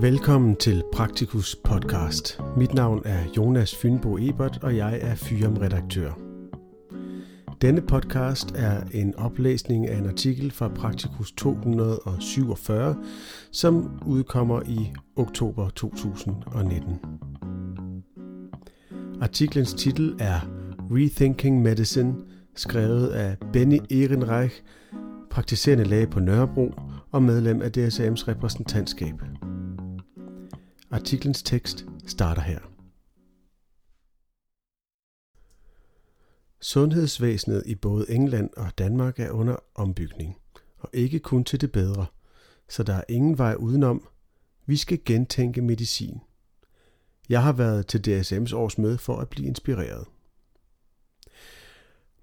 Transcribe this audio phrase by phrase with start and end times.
[0.00, 2.40] Velkommen til Praktikus podcast.
[2.56, 6.18] Mit navn er Jonas Fynbo Ebert, og jeg er Fyrum-redaktør.
[7.62, 12.96] Denne podcast er en oplæsning af en artikel fra Praktikus 247,
[13.52, 17.00] som udkommer i oktober 2019.
[19.20, 20.40] Artiklens titel er
[20.90, 22.14] Rethinking Medicine,
[22.56, 24.62] skrevet af Benny Ehrenreich,
[25.30, 26.74] praktiserende læge på Nørrebro
[27.10, 29.14] og medlem af DSM's repræsentantskab.
[30.90, 32.58] Artiklens tekst starter her.
[36.60, 40.38] Sundhedsvæsenet i både England og Danmark er under ombygning,
[40.78, 42.06] og ikke kun til det bedre,
[42.68, 44.08] så der er ingen vej udenom.
[44.66, 46.20] Vi skal gentænke medicin.
[47.28, 50.06] Jeg har været til DSM's årsmøde for at blive inspireret.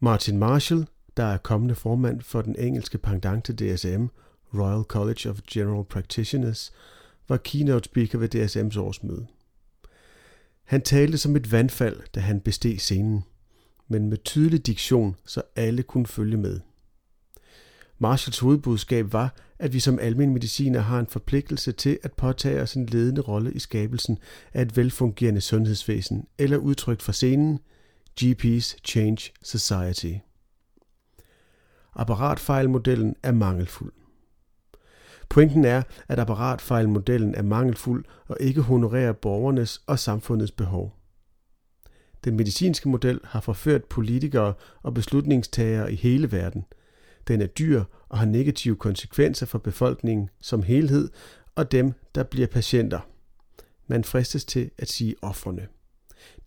[0.00, 4.04] Martin Marshall, der er kommende formand for den engelske pendant til DSM,
[4.54, 6.72] Royal College of General Practitioners,
[7.28, 9.26] var keynote speaker ved DSM's årsmøde.
[10.64, 13.24] Han talte som et vandfald, da han besteg scenen,
[13.88, 16.60] men med tydelig diktion, så alle kunne følge med.
[17.98, 22.74] Marshalls hovedbudskab var, at vi som almen mediciner har en forpligtelse til at påtage os
[22.74, 24.18] en ledende rolle i skabelsen
[24.52, 27.58] af et velfungerende sundhedsvæsen, eller udtrykt fra scenen,
[28.20, 30.14] GP's Change Society.
[31.94, 33.92] Apparatfejlmodellen er mangelfuld.
[35.28, 40.92] Pointen er, at apparatfejlmodellen er mangelfuld og ikke honorerer borgernes og samfundets behov.
[42.24, 46.64] Den medicinske model har forført politikere og beslutningstagere i hele verden.
[47.28, 51.08] Den er dyr og har negative konsekvenser for befolkningen som helhed
[51.54, 53.00] og dem, der bliver patienter.
[53.86, 55.66] Man fristes til at sige offrene.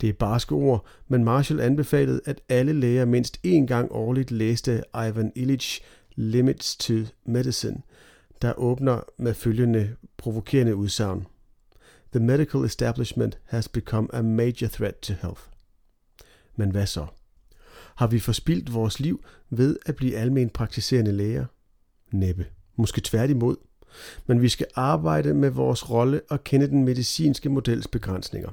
[0.00, 4.82] Det er barske ord, men Marshall anbefalede, at alle læger mindst én gang årligt læste
[4.94, 5.80] Ivan Illich
[6.16, 6.94] Limits to
[7.26, 7.82] Medicine,
[8.42, 11.26] der åbner med følgende provokerende udsagn.
[12.12, 15.40] The medical establishment has become a major threat to health.
[16.56, 17.06] Men hvad så?
[17.96, 21.44] Har vi forspildt vores liv ved at blive almen praktiserende læger?
[22.12, 22.46] Næppe.
[22.76, 23.56] Måske tværtimod.
[24.26, 28.50] Men vi skal arbejde med vores rolle og kende den medicinske models begrænsninger.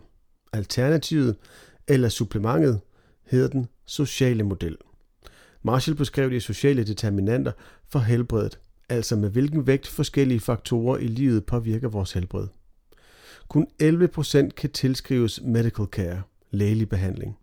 [0.54, 1.36] Alternativet,
[1.88, 2.80] eller supplementet,
[3.24, 4.78] hedder den sociale model.
[5.64, 7.52] Marshall beskrev de sociale determinanter
[7.90, 8.60] for helbredet,
[8.90, 12.48] altså med hvilken vægt forskellige faktorer i livet påvirker vores helbred.
[13.48, 17.38] Kun 11% kan tilskrives medical care, lægelig behandling.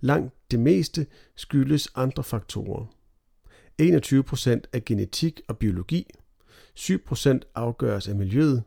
[0.00, 1.06] Langt det meste
[1.36, 2.86] skyldes andre faktorer.
[3.82, 6.06] 21% er genetik og biologi,
[6.78, 8.62] 7% afgøres af miljøet,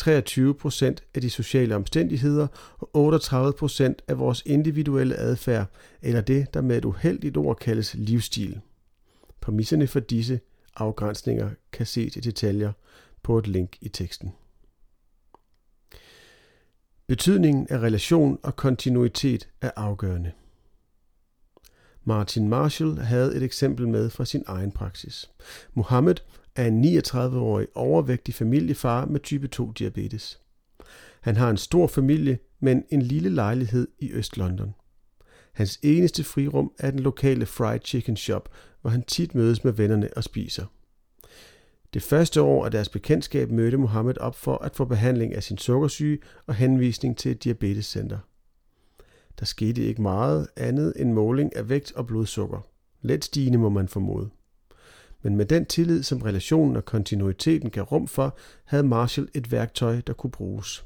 [0.00, 0.84] 23%
[1.14, 2.46] af de sociale omstændigheder
[2.78, 5.66] og 38% af vores individuelle adfærd,
[6.02, 8.60] eller det, der med et uheldigt ord kaldes livsstil.
[9.40, 10.40] Præmisserne for disse
[10.76, 12.72] afgrænsninger kan ses i detaljer
[13.22, 14.32] på et link i teksten.
[17.06, 20.32] Betydningen af relation og kontinuitet er afgørende.
[22.04, 25.30] Martin Marshall havde et eksempel med fra sin egen praksis.
[25.74, 26.14] Mohammed
[26.56, 30.40] er en 39-årig overvægtig familiefar med type 2 diabetes.
[31.20, 34.74] Han har en stor familie, men en lille lejlighed i Øst-London.
[35.52, 38.48] Hans eneste frirum er den lokale fried chicken shop,
[38.80, 40.66] hvor han tit mødes med vennerne og spiser.
[41.94, 45.58] Det første år af deres bekendtskab mødte Mohammed op for at få behandling af sin
[45.58, 48.18] sukkersyge og henvisning til et diabetescenter.
[49.38, 52.60] Der skete ikke meget andet end måling af vægt og blodsukker.
[53.02, 54.30] Let stigende må man formode.
[55.22, 60.00] Men med den tillid, som relationen og kontinuiteten gav rum for, havde Marshall et værktøj,
[60.00, 60.84] der kunne bruges.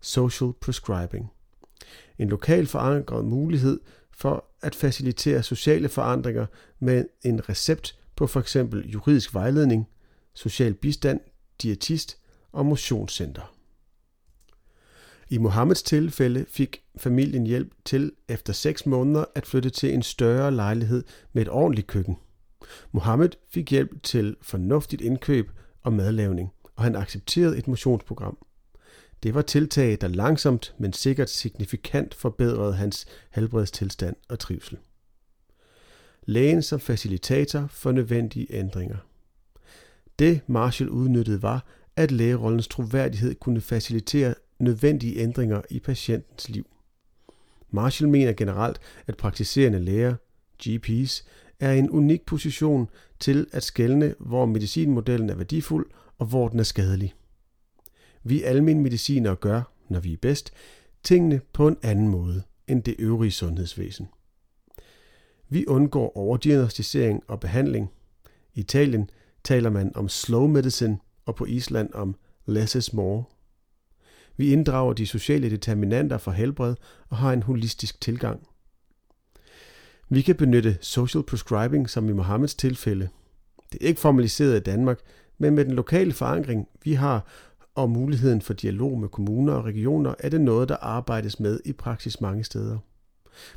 [0.00, 1.30] Social prescribing.
[2.18, 3.80] En lokal forankret mulighed
[4.12, 6.46] for at facilitere sociale forandringer
[6.78, 8.56] med en recept på f.eks.
[8.84, 9.88] juridisk vejledning,
[10.34, 11.20] social bistand,
[11.62, 12.18] diætist
[12.52, 13.54] og motionscenter.
[15.30, 20.50] I Mohammeds tilfælde fik familien hjælp til efter 6 måneder at flytte til en større
[20.50, 22.16] lejlighed med et ordentligt køkken.
[22.92, 25.50] Mohammed fik hjælp til fornuftigt indkøb
[25.82, 28.38] og madlavning, og han accepterede et motionsprogram.
[29.24, 34.78] Det var tiltag, der langsomt, men sikkert signifikant forbedrede hans helbredstilstand og trivsel.
[36.26, 38.96] Lægen som facilitator for nødvendige ændringer.
[40.18, 41.66] Det Marshall udnyttede var,
[41.96, 46.66] at lægerollens troværdighed kunne facilitere nødvendige ændringer i patientens liv.
[47.70, 50.14] Marshall mener generelt, at praktiserende læger,
[50.62, 51.24] GP's,
[51.60, 52.88] er en unik position
[53.20, 55.86] til at skelne, hvor medicinmodellen er værdifuld
[56.18, 57.14] og hvor den er skadelig.
[58.24, 60.52] Vi almindelige medicinere gør, når vi er bedst,
[61.02, 64.08] tingene på en anden måde end det øvrige sundhedsvæsen.
[65.48, 67.90] Vi undgår overdiagnostisering og behandling.
[68.54, 69.10] I Italien
[69.44, 72.16] taler man om slow medicine, og på Island om
[72.46, 73.24] less is more.
[74.36, 76.74] Vi inddrager de sociale determinanter for helbred
[77.08, 78.46] og har en holistisk tilgang.
[80.08, 83.08] Vi kan benytte social prescribing som i Mohammeds tilfælde.
[83.72, 85.00] Det er ikke formaliseret i Danmark,
[85.38, 87.26] men med den lokale forankring, vi har,
[87.74, 91.72] og muligheden for dialog med kommuner og regioner, er det noget, der arbejdes med i
[91.72, 92.78] praksis mange steder.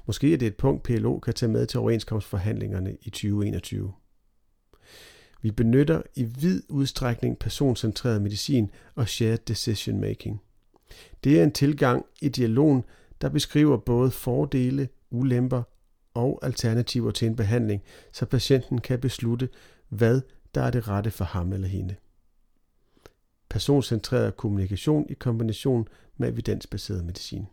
[0.06, 3.94] Måske er det et punkt, PLO kan tage med til overenskomstforhandlingerne i 2021.
[5.42, 10.42] Vi benytter i vid udstrækning personcentreret medicin og shared decision making.
[11.24, 12.84] Det er en tilgang i dialogen,
[13.22, 15.64] der beskriver både fordele, ulemper
[16.14, 17.82] og alternativer til en behandling,
[18.12, 19.50] så patienten kan beslutte,
[19.90, 20.22] hvad
[20.56, 21.96] der er det rette for ham eller hende.
[23.58, 25.88] Personcentreret kommunikation i kombination
[26.18, 27.46] med evidensbaseret medicin.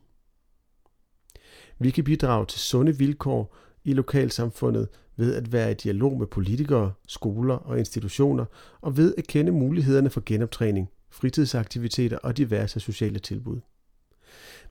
[1.78, 6.92] Vi kan bidrage til sunde vilkår i lokalsamfundet ved at være i dialog med politikere,
[7.08, 8.44] skoler og institutioner,
[8.80, 13.60] og ved at kende mulighederne for genoptræning, fritidsaktiviteter og diverse sociale tilbud.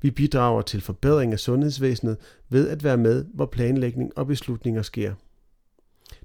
[0.01, 2.17] Vi bidrager til forbedring af sundhedsvæsenet
[2.49, 5.13] ved at være med, hvor planlægning og beslutninger sker.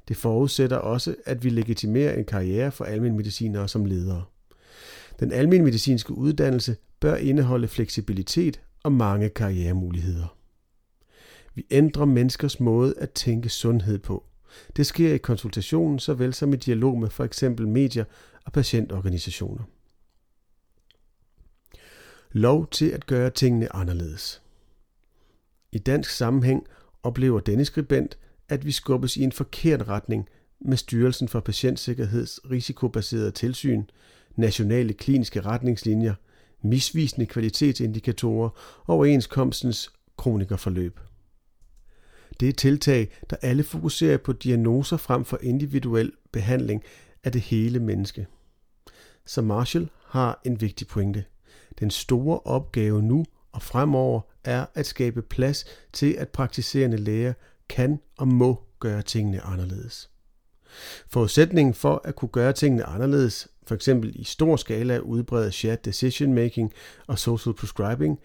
[0.08, 4.24] Det forudsætter også, at vi legitimerer en karriere for alminmedicinere som ledere.
[5.20, 10.36] Den alminmedicinske uddannelse bør indeholde fleksibilitet og mange karrieremuligheder.
[11.54, 14.24] Vi ændrer menneskers måde at tænke sundhed på.
[14.76, 18.04] Det sker i konsultationen såvel som i dialog med for eksempel medier
[18.44, 19.62] og patientorganisationer.
[22.32, 24.42] Lov til at gøre tingene anderledes.
[25.72, 26.66] I dansk sammenhæng
[27.02, 28.18] oplever denne skribent,
[28.48, 30.28] at vi skubbes i en forkert retning
[30.60, 33.84] med Styrelsen for Patientsikkerheds risikobaserede tilsyn,
[34.38, 36.14] nationale kliniske retningslinjer,
[36.62, 38.50] misvisende kvalitetsindikatorer
[38.86, 41.00] og overenskomstens kronikerforløb.
[42.40, 46.82] Det er tiltag, der alle fokuserer på diagnoser frem for individuel behandling
[47.24, 48.26] af det hele menneske.
[49.26, 51.24] Så Marshall har en vigtig pointe.
[51.78, 57.32] Den store opgave nu og fremover er at skabe plads til, at praktiserende læger
[57.68, 60.10] kan og må gøre tingene anderledes.
[61.08, 66.32] Forudsætningen for at kunne gøre tingene anderledes, for eksempel i stor skala udbrede shared decision
[66.34, 66.72] making
[67.06, 68.18] og social prescribing,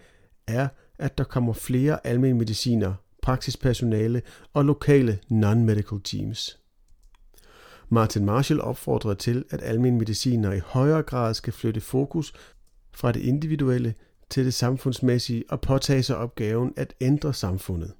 [0.46, 0.68] er,
[0.98, 6.58] at der kommer flere almindelige mediciner praksispersonale og lokale non-medical teams.
[7.88, 12.34] Martin Marshall opfordrede til, at almindelige mediciner i højere grad skal flytte fokus
[12.94, 13.94] fra det individuelle
[14.30, 17.92] til det samfundsmæssige og påtage sig opgaven at ændre samfundet.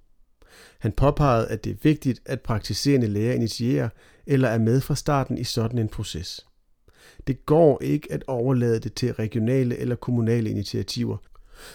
[0.79, 3.88] Han påpegede, at det er vigtigt, at praktiserende læger initierer
[4.26, 6.46] eller er med fra starten i sådan en proces.
[7.27, 11.17] Det går ikke at overlade det til regionale eller kommunale initiativer,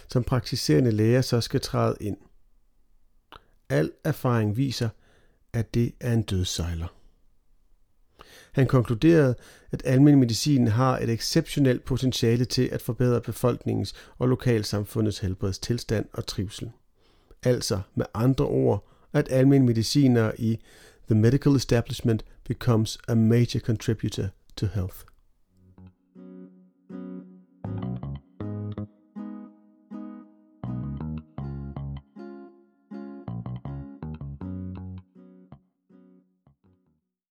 [0.08, 2.18] som praktiserende læger så skal træde ind.
[3.70, 4.90] Al erfaring viser,
[5.54, 6.88] at det er en dødssejler.
[8.52, 9.36] Han konkluderede,
[9.72, 16.26] at almen medicin har et exceptionelt potentiale til at forbedre befolkningens og lokalsamfundets helbredstilstand og
[16.26, 16.72] trivsel.
[17.44, 20.60] Altså med andre ord, at almen mediciner i
[21.10, 25.08] the medical establishment becomes a major contributor to health.